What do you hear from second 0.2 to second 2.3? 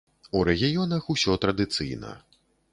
У рэгіёнах усё традыцыйна.